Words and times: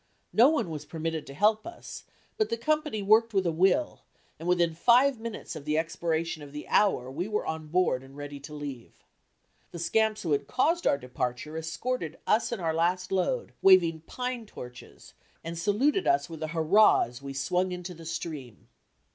No 0.33 0.49
one 0.49 0.71
was 0.71 0.83
permitted 0.83 1.27
to 1.27 1.33
help 1.35 1.67
us, 1.67 2.05
but 2.35 2.49
the 2.49 2.57
company 2.57 3.03
worked 3.03 3.35
with 3.35 3.45
a 3.45 3.51
will 3.51 4.01
and 4.39 4.47
within 4.47 4.73
five 4.73 5.19
minutes 5.19 5.55
of 5.55 5.63
the 5.63 5.77
expiration 5.77 6.41
of 6.41 6.53
the 6.53 6.67
hour 6.69 7.11
we 7.11 7.27
were 7.27 7.45
on 7.45 7.67
board 7.67 8.01
and 8.01 8.17
ready 8.17 8.39
to 8.39 8.53
leave. 8.55 8.93
The 9.69 9.77
scamps 9.77 10.23
who 10.23 10.31
had 10.31 10.47
caused 10.47 10.87
our 10.87 10.97
departure 10.97 11.55
escorted 11.55 12.17
us 12.25 12.51
and 12.51 12.59
our 12.59 12.73
last 12.73 13.11
load, 13.11 13.53
waving 13.61 14.01
pine 14.07 14.47
torches, 14.47 15.13
and 15.43 15.55
saluted 15.55 16.07
us 16.07 16.27
with 16.27 16.41
a 16.41 16.47
hurrah 16.47 17.01
as 17.03 17.21
we 17.21 17.33
swung 17.33 17.71
into 17.71 17.93
the 17.93 18.07
stream. 18.07 18.69